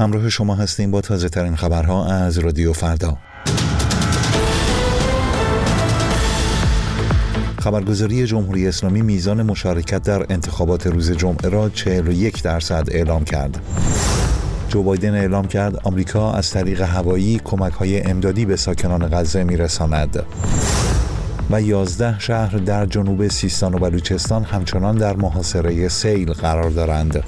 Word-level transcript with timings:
همراه 0.00 0.28
شما 0.28 0.54
هستیم 0.54 0.90
با 0.90 1.00
تازه 1.00 1.28
ترین 1.28 1.56
خبرها 1.56 2.06
از 2.06 2.38
رادیو 2.38 2.72
فردا 2.72 3.18
خبرگزاری 7.58 8.26
جمهوری 8.26 8.68
اسلامی 8.68 9.02
میزان 9.02 9.42
مشارکت 9.42 10.02
در 10.02 10.26
انتخابات 10.32 10.86
روز 10.86 11.12
جمعه 11.12 11.48
را 11.48 11.68
41 11.68 12.42
درصد 12.42 12.88
اعلام 12.90 13.24
کرد. 13.24 13.58
جو 14.68 14.82
بایدن 14.82 15.14
اعلام 15.14 15.46
کرد 15.46 15.76
آمریکا 15.84 16.32
از 16.32 16.50
طریق 16.50 16.80
هوایی 16.80 17.40
کمک 17.44 17.72
های 17.72 18.02
امدادی 18.02 18.44
به 18.44 18.56
ساکنان 18.56 19.08
غزه 19.12 19.44
میرساند. 19.44 20.22
و 21.50 21.62
11 21.62 22.18
شهر 22.18 22.56
در 22.56 22.86
جنوب 22.86 23.28
سیستان 23.28 23.74
و 23.74 23.78
بلوچستان 23.78 24.44
همچنان 24.44 24.96
در 24.96 25.16
محاصره 25.16 25.88
سیل 25.88 26.32
قرار 26.32 26.70
دارند. 26.70 27.24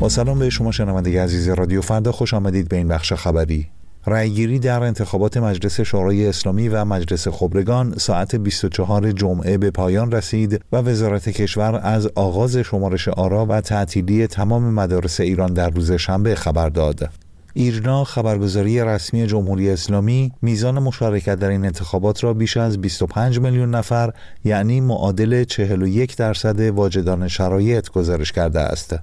با 0.00 0.08
سلام 0.08 0.38
به 0.38 0.50
شما 0.50 0.72
شنونده 0.72 1.22
عزیز 1.22 1.48
رادیو 1.48 1.80
فردا 1.80 2.12
خوش 2.12 2.34
آمدید 2.34 2.68
به 2.68 2.76
این 2.76 2.88
بخش 2.88 3.12
خبری 3.12 3.68
رأیگیری 4.06 4.58
در 4.58 4.82
انتخابات 4.82 5.36
مجلس 5.36 5.80
شورای 5.80 6.26
اسلامی 6.26 6.68
و 6.68 6.84
مجلس 6.84 7.28
خبرگان 7.28 7.94
ساعت 7.98 8.36
24 8.36 9.12
جمعه 9.12 9.58
به 9.58 9.70
پایان 9.70 10.12
رسید 10.12 10.60
و 10.72 10.76
وزارت 10.76 11.28
کشور 11.28 11.80
از 11.82 12.08
آغاز 12.14 12.56
شمارش 12.56 13.08
آرا 13.08 13.46
و 13.46 13.60
تعطیلی 13.60 14.26
تمام 14.26 14.74
مدارس 14.74 15.20
ایران 15.20 15.52
در 15.52 15.70
روز 15.70 15.92
شنبه 15.92 16.34
خبر 16.34 16.68
داد. 16.68 17.10
ایرنا 17.54 18.04
خبرگزاری 18.04 18.84
رسمی 18.84 19.26
جمهوری 19.26 19.70
اسلامی 19.70 20.32
میزان 20.42 20.78
مشارکت 20.78 21.34
در 21.34 21.48
این 21.48 21.64
انتخابات 21.64 22.24
را 22.24 22.34
بیش 22.34 22.56
از 22.56 22.80
25 22.80 23.40
میلیون 23.40 23.70
نفر 23.70 24.12
یعنی 24.44 24.80
معادل 24.80 25.44
41 25.44 26.16
درصد 26.16 26.60
واجدان 26.60 27.28
شرایط 27.28 27.90
گزارش 27.90 28.32
کرده 28.32 28.60
است. 28.60 28.96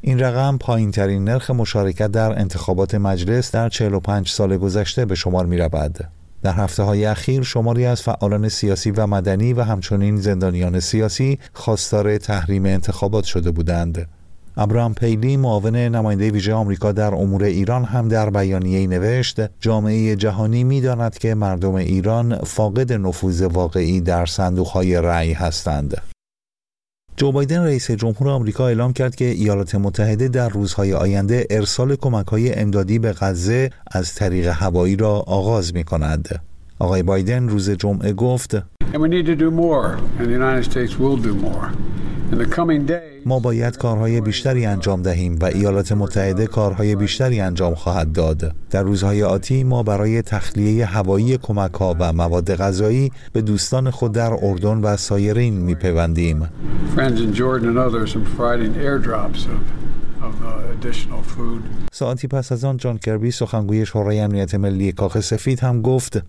این 0.00 0.18
رقم 0.18 0.58
پایین 0.58 0.90
ترین 0.90 1.24
نرخ 1.24 1.50
مشارکت 1.50 2.06
در 2.06 2.38
انتخابات 2.40 2.94
مجلس 2.94 3.50
در 3.50 3.68
45 3.68 4.28
سال 4.28 4.56
گذشته 4.56 5.04
به 5.04 5.14
شمار 5.14 5.46
می 5.46 5.58
رود. 5.58 5.98
در 6.42 6.52
هفته 6.52 6.82
های 6.82 7.04
اخیر 7.04 7.42
شماری 7.42 7.86
از 7.86 8.02
فعالان 8.02 8.48
سیاسی 8.48 8.90
و 8.90 9.06
مدنی 9.06 9.52
و 9.52 9.62
همچنین 9.62 10.16
زندانیان 10.16 10.80
سیاسی 10.80 11.38
خواستار 11.52 12.18
تحریم 12.18 12.66
انتخابات 12.66 13.24
شده 13.24 13.50
بودند. 13.50 14.08
ابراهام 14.56 14.94
پیلی 14.94 15.36
معاون 15.36 15.76
نماینده 15.76 16.30
ویژه 16.30 16.54
آمریکا 16.54 16.92
در 16.92 17.14
امور 17.14 17.44
ایران 17.44 17.84
هم 17.84 18.08
در 18.08 18.30
بیانیه 18.30 18.86
نوشت 18.86 19.40
جامعه 19.60 20.16
جهانی 20.16 20.64
می‌داند 20.64 21.18
که 21.18 21.34
مردم 21.34 21.74
ایران 21.74 22.36
فاقد 22.36 22.92
نفوذ 22.92 23.42
واقعی 23.42 24.00
در 24.00 24.26
صندوقهای 24.26 25.00
رأی 25.02 25.32
هستند. 25.32 26.02
جو 27.18 27.32
بایدن 27.32 27.64
رئیس 27.64 27.90
جمهور 27.90 28.28
آمریکا 28.28 28.66
اعلام 28.68 28.92
کرد 28.92 29.16
که 29.16 29.24
ایالات 29.24 29.74
متحده 29.74 30.28
در 30.28 30.48
روزهای 30.48 30.94
آینده 30.94 31.46
ارسال 31.50 31.96
کمک‌های 31.96 32.54
امدادی 32.54 32.98
به 32.98 33.12
غزه 33.12 33.70
از 33.90 34.14
طریق 34.14 34.46
هوایی 34.46 34.96
را 34.96 35.10
آغاز 35.10 35.74
می 35.74 35.84
کند. 35.84 36.40
آقای 36.78 37.02
بایدن 37.02 37.48
روز 37.48 37.70
جمعه 37.70 38.12
گفت 38.12 38.56
ما 43.26 43.38
باید 43.38 43.76
کارهای 43.76 44.20
بیشتری 44.20 44.66
انجام 44.66 45.02
دهیم 45.02 45.38
و 45.40 45.44
ایالات 45.44 45.92
متحده 45.92 46.46
کارهای 46.46 46.96
بیشتری 46.96 47.40
انجام 47.40 47.74
خواهد 47.74 48.12
داد. 48.12 48.52
در 48.70 48.82
روزهای 48.82 49.22
آتی 49.22 49.64
ما 49.64 49.82
برای 49.82 50.22
تخلیه 50.22 50.86
هوایی 50.86 51.38
کمک 51.38 51.74
ها 51.74 51.96
و 51.98 52.12
مواد 52.12 52.54
غذایی 52.54 53.12
به 53.32 53.42
دوستان 53.42 53.90
خود 53.90 54.12
در 54.12 54.32
اردن 54.42 54.78
و 54.78 54.96
سایرین 54.96 55.54
میپیوندیم. 55.54 56.48
ساعتی 61.92 62.28
پس 62.28 62.52
از 62.52 62.64
آن 62.64 62.76
جان 62.76 62.98
کربی 62.98 63.30
سخنگوی 63.30 63.86
شورای 63.86 64.20
امنیت 64.20 64.54
ملی 64.54 64.92
کاخ 64.92 65.20
سفید 65.20 65.60
هم 65.60 65.82
گفت 65.82 66.22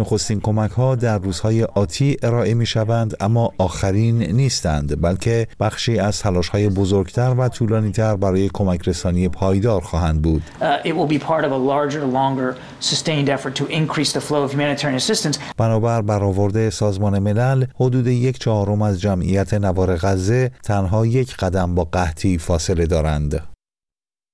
نخستین 0.00 0.40
کمک 0.40 0.70
ها 0.70 0.94
در 0.94 1.18
روزهای 1.18 1.64
آتی 1.64 2.16
ارائه 2.22 2.54
می 2.54 2.66
شوند 2.66 3.16
اما 3.20 3.52
آخرین 3.58 4.22
نیستند 4.22 5.00
بلکه 5.00 5.46
بخشی 5.60 5.98
از 5.98 6.20
تلاش 6.20 6.48
های 6.48 6.68
بزرگتر 6.68 7.34
و 7.38 7.48
طولانی 7.48 7.90
تر 7.90 8.16
برای 8.16 8.50
کمک 8.54 8.88
رسانی 8.88 9.28
پایدار 9.28 9.80
خواهند 9.80 10.22
بود. 10.22 10.42
بنابر 15.56 16.02
برآورده 16.02 16.70
سازمان 16.70 17.18
ملل 17.18 17.64
حدود 17.74 18.06
یک 18.06 18.38
چهارم 18.38 18.82
از 18.82 19.00
جمعیت 19.00 19.54
نوار 19.54 19.96
غزه 19.96 20.50
تنها 20.62 21.06
یک 21.06 21.36
قدم 21.36 21.74
با 21.74 21.84
قحطی 21.84 22.38
فاصله 22.38 22.86
دارند. 22.86 23.49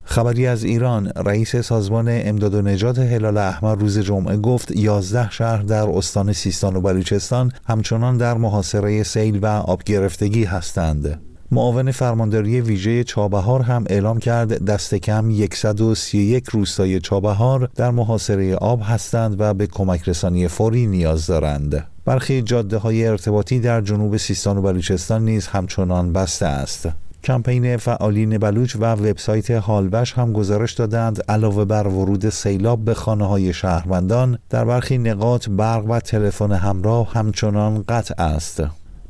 خبری 0.08 0.46
از 0.46 0.64
ایران 0.64 1.12
رئیس 1.16 1.56
سازمان 1.56 2.06
امداد 2.10 2.54
و 2.54 2.62
نجات 2.62 2.98
هلال 2.98 3.36
احمر 3.36 3.74
روز 3.74 3.98
جمعه 3.98 4.36
گفت 4.36 4.76
11 4.76 5.30
شهر 5.30 5.62
در 5.62 5.88
استان 5.88 6.32
سیستان 6.32 6.76
و 6.76 6.80
بلوچستان 6.80 7.52
همچنان 7.66 8.16
در 8.16 8.34
محاصره 8.34 9.02
سیل 9.02 9.38
و 9.42 9.46
آب 9.46 9.82
گرفتگی 9.84 10.44
هستند. 10.44 11.20
معاون 11.50 11.90
فرمانداری 11.90 12.60
ویژه 12.60 13.04
چابهار 13.04 13.62
هم 13.62 13.84
اعلام 13.90 14.18
کرد 14.18 14.64
دست 14.64 14.94
کم 14.94 15.46
131 15.52 16.48
روستای 16.48 17.00
چابهار 17.00 17.70
در 17.74 17.90
محاصره 17.90 18.54
آب 18.54 18.80
هستند 18.84 19.40
و 19.40 19.54
به 19.54 19.66
کمک 19.66 20.08
رسانی 20.08 20.48
فوری 20.48 20.86
نیاز 20.86 21.26
دارند. 21.26 21.86
برخی 22.04 22.42
جاده 22.42 22.76
های 22.76 23.06
ارتباطی 23.06 23.60
در 23.60 23.80
جنوب 23.80 24.16
سیستان 24.16 24.58
و 24.58 24.62
بلوچستان 24.62 25.24
نیز 25.24 25.46
همچنان 25.46 26.12
بسته 26.12 26.46
است. 26.46 26.88
کمپین 27.26 27.76
فعالین 27.76 28.38
بلوچ 28.38 28.76
و 28.76 28.84
وبسایت 28.84 29.50
هالوش 29.50 30.12
هم 30.12 30.32
گزارش 30.32 30.72
دادند 30.72 31.22
علاوه 31.28 31.64
بر 31.64 31.86
ورود 31.86 32.28
سیلاب 32.28 32.84
به 32.84 32.94
خانه 32.94 33.28
های 33.28 33.52
شهروندان 33.52 34.38
در 34.50 34.64
برخی 34.64 34.98
نقاط 34.98 35.48
برق 35.48 35.90
و 35.90 36.00
تلفن 36.00 36.52
همراه 36.52 37.12
همچنان 37.12 37.84
قطع 37.88 38.22
است. 38.22 38.62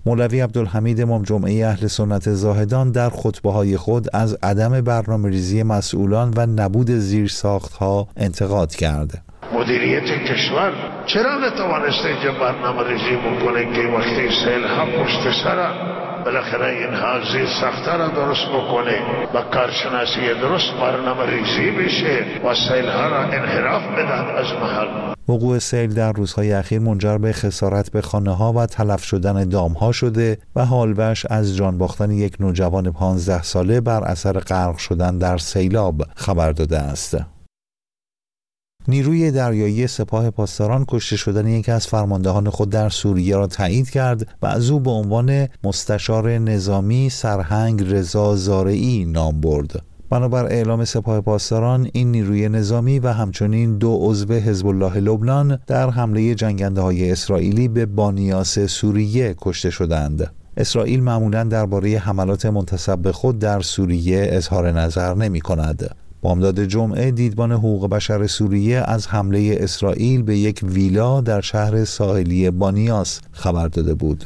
مولوی 0.07 0.41
عبدالحمید 0.41 1.01
امام 1.01 1.23
جمعه 1.23 1.67
اهل 1.67 1.87
سنت 1.87 2.31
زاهدان 2.31 2.91
در 2.91 3.11
خطبه 3.11 3.53
های 3.53 3.77
خود 3.77 4.07
از 4.13 4.39
عدم 4.43 4.81
برنامه 4.81 5.29
ریزی 5.29 5.63
مسئولان 5.63 6.35
و 6.37 6.47
نبود 6.47 6.91
زیر 6.91 7.29
ساخت 7.29 7.73
ها 7.73 8.09
انتقاد 8.17 8.75
کرد. 8.75 9.23
مدیریت 9.53 10.05
کشور 10.05 10.73
چرا 11.07 11.39
نتوانسته 11.49 12.09
اینجا 12.09 12.33
برنامه 12.41 12.89
ریزی 12.89 13.17
بکنه 13.17 13.75
که 13.75 13.81
وقتی 13.81 14.29
سیل 14.45 14.65
هم 14.65 14.87
پشت 14.87 15.45
سر 15.45 16.06
بالاخره 16.27 16.67
اینها 16.67 17.33
زیر 17.33 17.47
سخته 17.61 17.97
را 17.97 18.09
درست 18.09 18.47
بکنه 18.49 18.99
و 19.35 19.43
کارشناسی 19.43 20.41
درست 20.41 20.73
برنامه 20.81 21.27
ریزی 21.27 21.71
بشه 21.71 22.25
و 22.45 22.55
سیل 22.55 22.89
ها 22.89 23.09
را 23.09 23.23
انحراف 23.23 23.83
بدن 23.83 24.25
از 24.37 24.47
محل 24.63 25.15
وقوع 25.29 25.59
سیل 25.59 25.95
در 25.95 26.13
روزهای 26.13 26.53
اخیر 26.53 26.79
منجر 26.79 27.19
به 27.19 27.33
خسارت 27.33 27.91
به 27.91 28.01
خانه 28.01 28.37
ها 28.37 28.53
و 28.53 28.67
تلف 28.67 29.05
شدن 29.05 29.49
دام 29.49 29.73
ها 29.73 29.93
شده 29.93 30.39
و 30.57 30.65
حالوش 30.65 31.27
از 31.31 31.57
جان 31.57 31.79
باختن 31.79 32.11
یک 32.11 32.37
نوجوان 32.41 32.93
15 32.93 33.43
ساله 33.43 33.81
بر 33.81 34.05
اثر 34.05 34.33
غرق 34.39 34.77
شدن 34.77 35.19
در 35.19 35.39
سیلاب 35.39 36.03
خبر 36.17 36.53
داده 36.53 36.79
است. 36.79 37.36
نیروی 38.89 39.31
دریایی 39.31 39.87
سپاه 39.87 40.31
پاسداران 40.31 40.85
کشته 40.89 41.17
شدن 41.17 41.47
یکی 41.47 41.71
از 41.71 41.87
فرماندهان 41.87 42.51
خود 42.51 42.71
در 42.71 42.89
سوریه 42.89 43.37
را 43.37 43.47
تایید 43.47 43.91
کرد 43.91 44.29
و 44.43 44.47
از 44.47 44.71
او 44.71 44.81
به 44.81 44.91
عنوان 44.91 45.49
مستشار 45.65 46.39
نظامی 46.39 47.11
سرهنگ 47.11 47.93
رضا 47.93 48.37
زارعی 48.37 49.05
نام 49.05 49.41
برد. 49.41 49.83
بنابر 50.11 50.45
اعلام 50.45 50.85
سپاه 50.85 51.21
پاسداران 51.21 51.89
این 51.93 52.11
نیروی 52.11 52.49
نظامی 52.49 52.99
و 52.99 53.13
همچنین 53.13 53.79
دو 53.79 53.99
عضو 54.01 54.35
حزب 54.35 54.67
الله 54.67 54.97
لبنان 54.97 55.59
در 55.67 55.91
حمله 55.91 56.35
جنگنده 56.35 56.81
های 56.81 57.11
اسرائیلی 57.11 57.69
به 57.69 57.87
بانیاس 57.87 58.59
سوریه 58.59 59.35
کشته 59.41 59.71
شدند. 59.71 60.33
اسرائیل 60.57 61.03
معمولا 61.03 61.45
درباره 61.45 61.99
حملات 61.99 62.47
منتصب 62.47 62.99
به 62.99 63.13
خود 63.13 63.39
در 63.39 63.61
سوریه 63.61 64.27
اظهار 64.31 64.73
نظر 64.73 65.15
نمی 65.15 65.41
کند. 65.41 65.97
بامداد 66.23 66.61
جمعه 66.65 67.11
دیدبان 67.11 67.53
حقوق 67.53 67.89
بشر 67.89 68.27
سوریه 68.27 68.83
از 68.87 69.09
حمله 69.09 69.57
اسرائیل 69.61 70.23
به 70.23 70.39
یک 70.39 70.61
ویلا 70.63 71.21
در 71.21 71.41
شهر 71.41 71.85
ساحلی 71.85 72.51
بانیاس 72.51 73.21
خبر 73.33 73.69
داده 73.69 73.95
بود. 73.95 74.26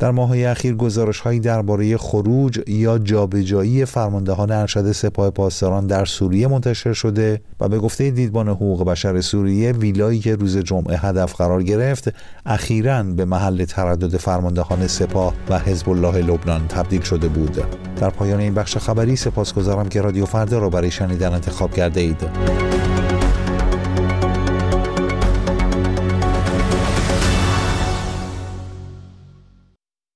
در 0.00 0.10
ماههای 0.10 0.44
اخیر 0.44 0.74
گزارش 0.74 1.20
هایی 1.20 1.40
درباره 1.40 1.96
خروج 1.96 2.60
یا 2.66 2.98
جابجایی 2.98 3.84
فرماندهان 3.84 4.50
ارشد 4.50 4.92
سپاه 4.92 5.30
پاسداران 5.30 5.86
در 5.86 6.04
سوریه 6.04 6.48
منتشر 6.48 6.92
شده 6.92 7.40
و 7.60 7.68
به 7.68 7.78
گفته 7.78 8.10
دیدبان 8.10 8.48
حقوق 8.48 8.84
بشر 8.84 9.20
سوریه 9.20 9.72
ویلایی 9.72 10.18
که 10.18 10.36
روز 10.36 10.56
جمعه 10.56 10.96
هدف 10.96 11.34
قرار 11.34 11.62
گرفت 11.62 12.14
اخیرا 12.46 13.02
به 13.02 13.24
محل 13.24 13.64
تردد 13.64 14.16
فرماندهان 14.16 14.86
سپاه 14.86 15.34
و 15.50 15.58
حزب 15.58 15.90
الله 15.90 16.18
لبنان 16.18 16.68
تبدیل 16.68 17.00
شده 17.02 17.28
بود. 17.28 17.62
در 18.00 18.10
پایان 18.10 18.40
این 18.40 18.54
بخش 18.54 18.76
خبری 18.76 19.16
سپاسگزارم 19.16 19.88
که 19.88 20.00
رادیو 20.00 20.26
فردا 20.26 20.58
را 20.58 20.70
برای 20.70 20.90
شنیدن 20.90 21.32
انتخاب 21.34 21.74
کرده 21.74 22.00
اید 22.00 22.20